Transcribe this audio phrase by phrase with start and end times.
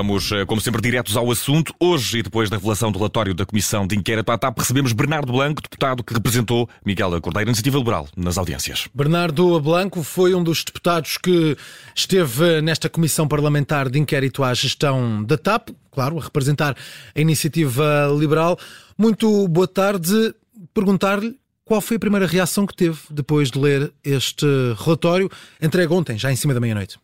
[0.00, 1.74] Vamos, eh, como sempre, diretos ao assunto.
[1.78, 5.30] Hoje, e depois da revelação do relatório da Comissão de Inquérito à TAP, recebemos Bernardo
[5.30, 8.88] Blanco, deputado que representou Miguel Cordeiro, Iniciativa Liberal, nas audiências.
[8.94, 11.54] Bernardo Blanco foi um dos deputados que
[11.94, 16.74] esteve nesta Comissão Parlamentar de Inquérito à Gestão da TAP, claro, a representar
[17.14, 18.58] a Iniciativa Liberal.
[18.96, 20.34] Muito boa tarde.
[20.72, 24.46] Perguntar-lhe qual foi a primeira reação que teve depois de ler este
[24.82, 26.98] relatório, entregue ontem, já em cima da meia-noite.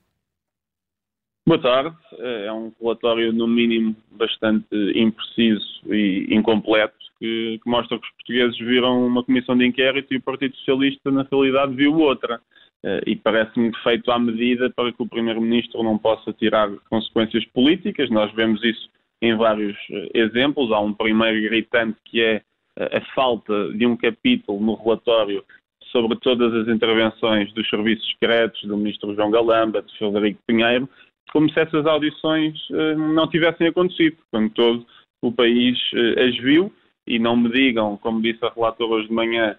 [1.48, 1.96] Boa tarde.
[2.18, 8.58] É um relatório, no mínimo, bastante impreciso e incompleto, que, que, mostra que os portugueses
[8.58, 12.40] viram uma comissão de inquérito e o Partido Socialista, na realidade, viu outra.
[12.84, 18.10] Eh, e parece-me feito à medida para que o Primeiro-Ministro não possa tirar consequências políticas.
[18.10, 18.90] Nós vemos isso
[19.22, 20.72] em vários eh, exemplos.
[20.72, 22.42] Há um primeiro gritante que é
[22.76, 25.44] eh, a falta de um capítulo no relatório
[25.92, 30.88] sobre todas as intervenções dos serviços secretos do Ministro João Galamba, de Frederico Pinheiro,
[31.32, 34.86] como se essas audições uh, não tivessem acontecido, quando todo
[35.22, 36.72] o país uh, as viu
[37.06, 39.56] e não me digam, como disse a relatora hoje de manhã,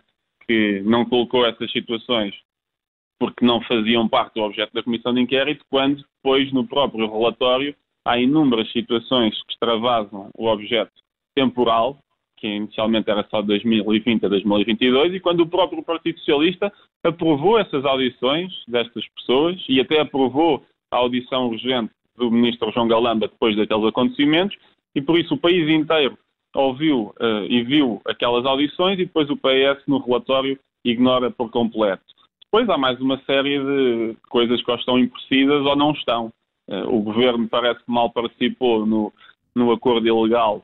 [0.47, 2.33] que não colocou essas situações
[3.19, 7.75] porque não faziam parte do objeto da comissão de inquérito, quando depois no próprio relatório
[8.05, 10.91] há inúmeras situações que extravasam o objeto
[11.35, 11.97] temporal,
[12.37, 16.71] que inicialmente era só de 2020 a 2022, e quando o próprio Partido Socialista
[17.03, 23.27] aprovou essas audições destas pessoas e até aprovou a audição urgente do ministro João Galamba
[23.27, 24.57] depois daqueles acontecimentos
[24.95, 26.17] e por isso o país inteiro
[26.55, 32.03] ouviu uh, e viu aquelas audições e depois o PS no relatório ignora por completo.
[32.45, 36.31] Depois há mais uma série de coisas que ou estão imprecisas ou não estão.
[36.67, 39.13] Uh, o governo parece que mal participou no,
[39.55, 40.63] no acordo ilegal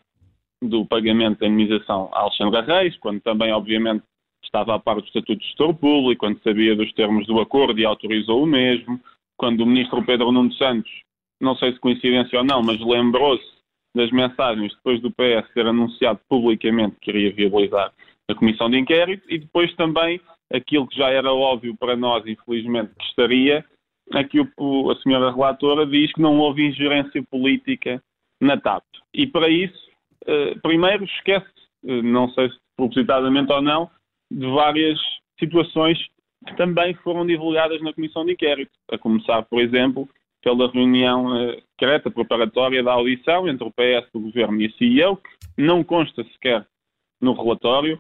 [0.62, 4.04] do pagamento da indemnização a Alexandre Reis, quando também, obviamente,
[4.44, 7.86] estava a par do Estatuto de Gestor Público, quando sabia dos termos do acordo e
[7.86, 9.00] autorizou o mesmo
[9.38, 10.92] quando o ministro Pedro Nuno Santos,
[11.42, 13.54] não sei se coincidência ou não, mas lembrou-se
[13.96, 17.94] das mensagens depois do PS ter anunciado publicamente que iria viabilizar
[18.30, 20.20] a comissão de inquérito e depois também
[20.52, 23.66] aquilo que já era óbvio para nós, infelizmente, que estaria,
[24.14, 28.02] é que o, a senhora relatora diz que não houve ingerência política
[28.42, 28.84] na TAP.
[29.14, 29.90] E para isso,
[30.26, 31.48] eh, primeiro esquece,
[31.86, 33.90] eh, não sei se propositadamente ou não,
[34.32, 35.00] de várias
[35.40, 35.98] situações
[36.46, 40.08] que também foram divulgadas na comissão de inquérito, a começar, por exemplo,
[40.42, 45.18] pela reunião uh, secreta preparatória da audição entre o PS, o Governo e a CEO,
[45.18, 46.66] que não consta sequer
[47.22, 48.00] no relatório.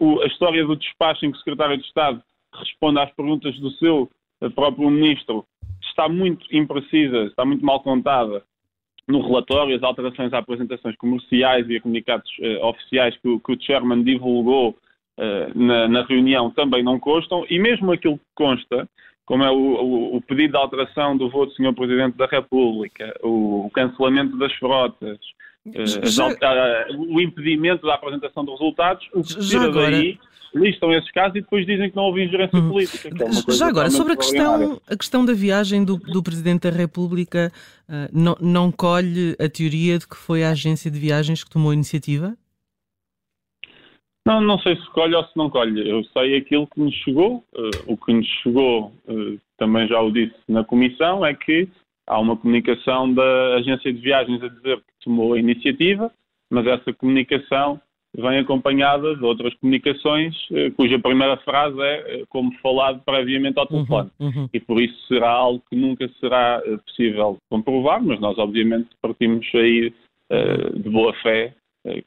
[0.00, 2.22] O, a história do despacho em que o Secretário de Estado
[2.54, 4.10] responde às perguntas do seu
[4.40, 5.44] uh, próprio Ministro
[5.82, 8.42] está muito imprecisa, está muito mal contada
[9.06, 9.76] no relatório.
[9.76, 14.70] As alterações a apresentações comerciais e a comunicados uh, oficiais que, que o Chairman divulgou
[14.70, 14.81] eh,
[15.54, 18.88] na, na, reunião também não constam, e mesmo aquilo que consta,
[19.24, 21.74] como é o, o, o pedido de alteração do voto do Sr.
[21.74, 25.18] Presidente da República, o, o cancelamento das frotas,
[25.66, 26.28] uh, Já...
[26.96, 29.90] o impedimento da apresentação de resultados, o que se agora...
[29.90, 30.18] daí
[30.54, 32.68] listam esses casos e depois dizem que não houve ingerência uhum.
[32.68, 33.08] política.
[33.08, 37.50] É Já agora, sobre a questão, a questão da viagem do, do Presidente da República,
[37.88, 41.70] uh, não, não colhe a teoria de que foi a agência de viagens que tomou
[41.70, 42.36] a iniciativa?
[44.24, 45.88] Não, não sei se colhe ou se não colhe.
[45.88, 47.44] Eu sei aquilo que nos chegou.
[47.52, 51.68] Uh, o que nos chegou, uh, também já o disse na comissão, é que
[52.06, 56.10] há uma comunicação da agência de viagens a dizer que tomou a iniciativa,
[56.50, 57.80] mas essa comunicação
[58.14, 63.84] vem acompanhada de outras comunicações, uh, cuja primeira frase é como falado previamente ao uhum,
[63.84, 64.10] telefone.
[64.20, 64.48] Uhum, uhum.
[64.52, 69.92] E por isso será algo que nunca será possível comprovar, mas nós obviamente partimos aí
[70.74, 71.54] de boa fé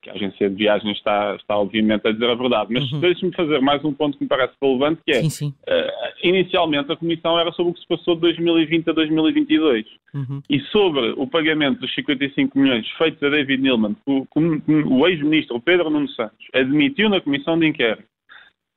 [0.01, 2.73] que a agência de viagens está, está obviamente a dizer a verdade.
[2.73, 2.99] Mas uhum.
[2.99, 5.53] deixe-me fazer mais um ponto que me parece relevante, que é, sim, sim.
[5.67, 9.85] Uh, inicialmente a comissão era sobre o que se passou de 2020 a 2022.
[10.13, 10.41] Uhum.
[10.49, 15.89] E sobre o pagamento dos 55 milhões feitos a David Neilman, o, o ex-ministro Pedro
[15.89, 18.07] Nuno Santos admitiu na comissão de inquérito,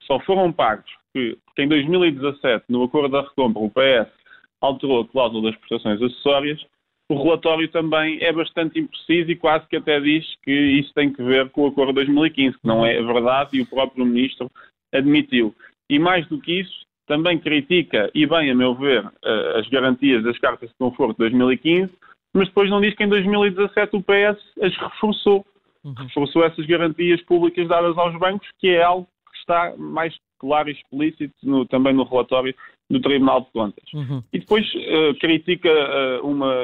[0.03, 4.12] só foram pagos porque, porque em 2017, no acordo da recompra, o PS
[4.61, 6.65] alterou a cláusula das prestações acessórias,
[7.09, 11.23] o relatório também é bastante impreciso e quase que até diz que isso tem que
[11.23, 14.51] ver com o acordo de 2015, que não é verdade e o próprio ministro
[14.93, 15.55] admitiu.
[15.89, 19.11] E mais do que isso, também critica, e bem a meu ver,
[19.57, 21.91] as garantias das cartas de conforto de 2015,
[22.35, 25.47] mas depois não diz que em 2017 o PS as reforçou.
[25.83, 25.95] Uhum.
[25.95, 30.73] Reforçou essas garantias públicas dadas aos bancos, que é algo que está mais claro e
[30.73, 32.55] explícito no, também no relatório
[32.90, 33.93] do Tribunal de Contas.
[33.93, 34.23] Uhum.
[34.32, 36.55] E depois uh, critica uh, uma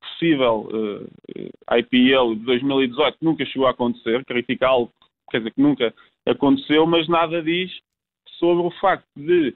[0.00, 4.90] possível uh, eh, IPL de 2018 que nunca chegou a acontecer, critica algo
[5.30, 5.94] quer dizer, que nunca
[6.26, 7.70] aconteceu, mas nada diz
[8.38, 9.54] sobre o facto de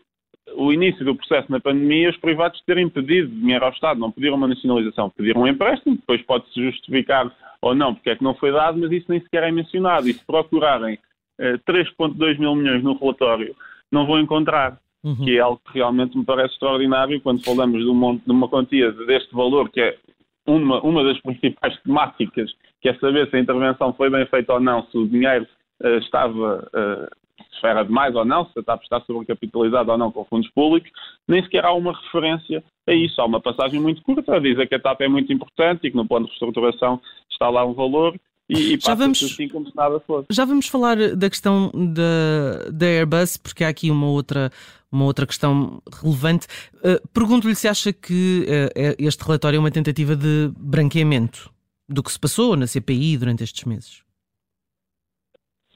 [0.56, 4.37] o início do processo na pandemia, os privados terem pedido dinheiro ao Estado, não pediram
[4.37, 8.52] uma nacionalização, pediram um empréstimo, depois pode-se justificar ou não porque é que não foi
[8.52, 10.08] dado, mas isso nem sequer é mencionado.
[10.08, 10.99] E se procurarem
[11.41, 13.55] 3,2 mil milhões no relatório,
[13.91, 14.79] não vão encontrar.
[15.03, 15.17] Uhum.
[15.17, 18.91] Que é algo que realmente me parece extraordinário quando falamos de, um, de uma quantia
[18.91, 19.99] deste valor, que é
[20.47, 22.51] uma, uma das principais temáticas,
[22.81, 25.47] que é saber se a intervenção foi bem feita ou não, se o dinheiro
[25.83, 27.25] uh, estava uh,
[27.61, 30.91] se era demais ou não, se a TAP está sobrecapitalizada ou não com fundos públicos,
[31.27, 33.21] nem sequer há uma referência a isso.
[33.21, 35.97] Há uma passagem muito curta a dizer que a TAP é muito importante e que
[35.97, 37.01] no plano de reestruturação
[37.31, 40.26] está lá um valor e, e já vamos, assim como se nada fosse.
[40.31, 44.50] Já vamos falar da questão da, da Airbus, porque há aqui uma outra,
[44.93, 46.46] uma outra questão relevante.
[46.76, 51.50] Uh, Pergunto-lhe se acha que uh, este relatório é uma tentativa de branqueamento
[51.88, 54.02] do que se passou na CPI durante estes meses.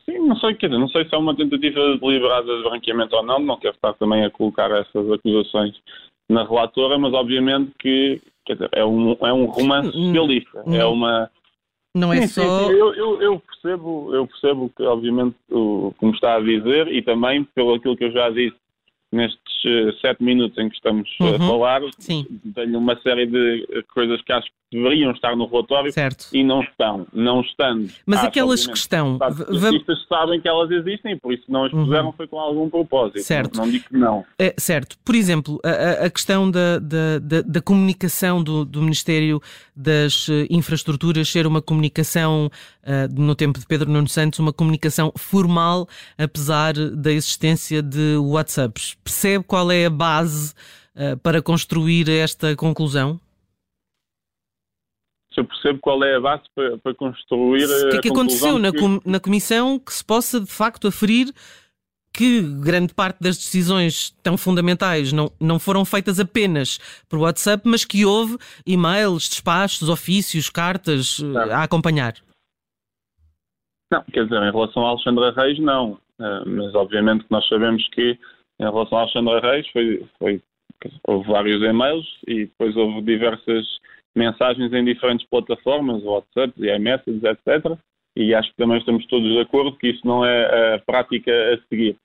[0.05, 3.23] Sim, não sei, quer dizer, não sei se é uma tentativa deliberada de branqueamento ou
[3.23, 5.75] não, não quero estar também a colocar essas acusações
[6.31, 11.31] na relatora, mas obviamente que dizer, é, um, é um romance socialista, é uma...
[11.95, 12.67] Não é sim, só...
[12.67, 17.03] Sim, eu, eu, eu, percebo, eu percebo que, obviamente, o, como está a dizer, e
[17.03, 18.57] também pelo aquilo que eu já disse
[19.11, 21.35] nestes uh, sete minutos em que estamos uhum.
[21.35, 22.27] a falar, Sim.
[22.55, 26.29] tenho uma série de coisas que acho que deveriam estar no relatório certo.
[26.33, 27.07] e não estão.
[27.13, 27.91] Não estando.
[28.05, 29.19] Mas acho, aquelas que estão.
[29.49, 31.85] Os artistas sabem que elas existem por isso não as uhum.
[31.85, 32.13] puseram uhum.
[32.13, 33.21] foi com algum propósito.
[33.21, 33.57] Certo.
[33.57, 34.25] Não, não digo que não.
[34.39, 34.97] É, certo.
[35.05, 39.41] Por exemplo, a, a questão da, da, da, da comunicação do, do, Ministério
[39.75, 42.51] das eh, Infraestruturas ser uma comunicação,
[42.83, 45.87] uh, no tempo de Pedro Nuno Santos, uma comunicação formal,
[46.17, 48.97] apesar da existência de WhatsApps.
[49.03, 50.55] Percebe qual é a base
[50.95, 53.21] uh, para construir esta conclusão?
[55.39, 57.65] Se eu percebo qual é a base para, para construir.
[57.65, 61.33] O que é que aconteceu na, com, na Comissão que se possa de facto aferir
[62.13, 67.85] que grande parte das decisões tão fundamentais não, não foram feitas apenas por WhatsApp, mas
[67.85, 68.37] que houve
[68.67, 71.43] e-mails, despachos, ofícios, cartas não.
[71.43, 72.15] Eh, a acompanhar?
[73.93, 75.93] Não, quer dizer, em relação a Alexandra Reis, não.
[76.19, 78.19] Uh, mas obviamente que nós sabemos que
[78.61, 80.43] em relação a Alexandra Reis foi, foi,
[81.07, 83.65] houve vários e-mails e depois houve diversas
[84.17, 87.79] mensagens em diferentes plataformas, WhatsApp, iMessages, etc.
[88.17, 91.59] E acho que também estamos todos de acordo que isso não é a prática a
[91.69, 91.97] seguir.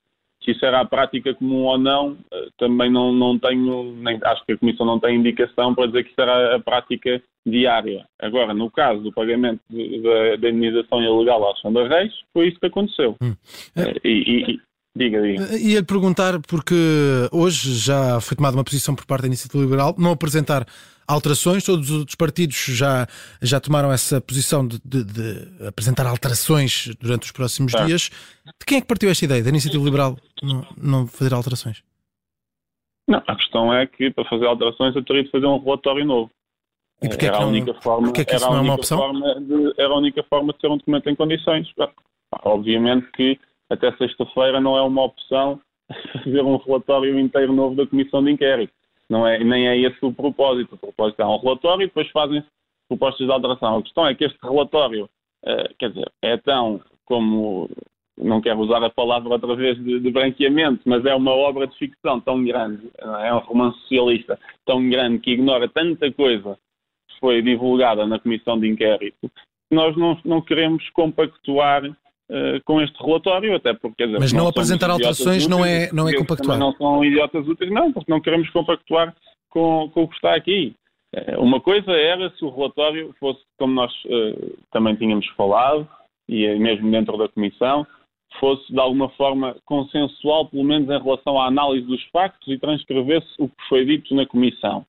[0.43, 4.45] Se isso era a prática comum ou não, eh, também não, não tenho, nem, acho
[4.45, 8.05] que a Comissão não tem indicação para dizer que isso era a prática diária.
[8.19, 13.15] Agora, no caso do pagamento da indenização ilegal a Alexandre Reis, foi isso que aconteceu.
[13.21, 13.35] Hum.
[13.77, 14.59] Eh, e, e,
[14.95, 15.43] Diga, diga.
[15.55, 16.75] Eh, ia perguntar, porque
[17.31, 20.67] hoje já foi tomada uma posição por parte da Iniciativa Liberal, não apresentar
[21.07, 23.07] alterações, todos os outros partidos já,
[23.41, 28.09] já tomaram essa posição de, de, de apresentar alterações durante os próximos dias.
[28.45, 31.83] De quem é que partiu esta ideia, da Iniciativa Liberal, não, não fazer alterações?
[33.07, 36.31] Não, a questão é que para fazer alterações eu teria de fazer um relatório novo.
[37.01, 39.13] E porquê era que não, a única forma, porquê que isso não é uma opção?
[39.41, 41.67] De, era a única forma de ter um documento em condições.
[42.43, 43.37] Obviamente que
[43.69, 45.59] até sexta-feira não é uma opção
[46.23, 48.73] fazer um relatório inteiro novo da Comissão de Inquérito.
[49.13, 50.73] Não é, nem é esse o propósito.
[50.73, 52.43] O propósito é um relatório e depois fazem
[52.89, 53.77] propostas de alteração.
[53.77, 55.05] A questão é que este relatório,
[55.45, 57.69] uh, quer dizer, é tão como,
[58.17, 61.77] não quero usar a palavra outra vez de, de branqueamento, mas é uma obra de
[61.77, 66.57] ficção tão grande, é um romance socialista tão grande que ignora tanta coisa
[67.07, 69.29] que foi divulgada na Comissão de Inquérito,
[69.71, 71.83] nós não, não queremos compactuar
[72.29, 74.05] Uh, com este relatório, até porque.
[74.05, 76.57] Dizer, Mas não, não apresentar alterações úteis, não é, não é compactuar.
[76.57, 79.13] Não são idiotas úteis, não, porque não queremos compactuar
[79.49, 80.73] com, com o que está aqui.
[81.13, 85.87] Uh, uma coisa era se o relatório fosse, como nós uh, também tínhamos falado,
[86.27, 87.85] e mesmo dentro da Comissão,
[88.39, 93.27] fosse de alguma forma consensual, pelo menos em relação à análise dos factos e transcrevesse
[93.37, 94.85] o que foi dito na Comissão.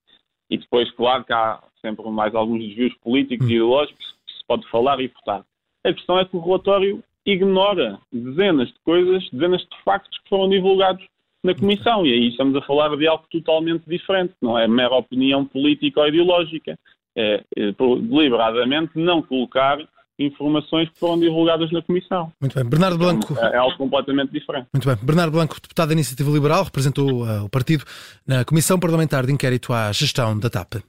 [0.51, 4.69] E depois, claro, que há sempre mais alguns desvios políticos e ideológicos que se pode
[4.71, 5.45] falar e votar.
[5.85, 10.49] A questão é que o relatório ignora dezenas de coisas, dezenas de factos que foram
[10.49, 11.05] divulgados
[11.43, 12.07] na Comissão.
[12.07, 16.09] E aí estamos a falar de algo totalmente diferente, não é mera opinião política ou
[16.09, 16.79] ideológica.
[17.17, 19.79] É, é deliberadamente não colocar
[20.19, 22.33] informações que foram divulgadas na Comissão.
[22.41, 22.65] Muito bem.
[22.65, 23.37] Bernardo Blanco.
[23.39, 24.69] É, é algo completamente diferente.
[24.73, 24.97] Muito bem.
[25.03, 27.85] Bernardo Blanco, deputado da Iniciativa Liberal, representou uh, o partido
[28.27, 30.83] na Comissão Parlamentar de Inquérito à Gestão da TAP.